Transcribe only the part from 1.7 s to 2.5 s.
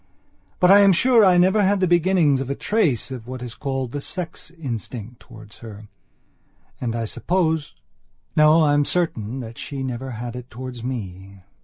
the beginnings of